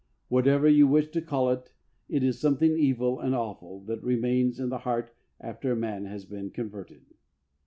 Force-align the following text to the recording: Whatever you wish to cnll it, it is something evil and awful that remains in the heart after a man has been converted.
Whatever 0.29 0.67
you 0.67 0.87
wish 0.87 1.09
to 1.11 1.21
cnll 1.21 1.55
it, 1.55 1.73
it 2.09 2.23
is 2.23 2.39
something 2.41 2.75
evil 2.75 3.19
and 3.19 3.35
awful 3.35 3.81
that 3.83 4.01
remains 4.01 4.59
in 4.59 4.69
the 4.69 4.79
heart 4.79 5.13
after 5.39 5.73
a 5.73 5.75
man 5.75 6.05
has 6.05 6.25
been 6.25 6.49
converted. 6.49 7.03